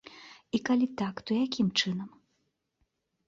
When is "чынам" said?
1.81-2.09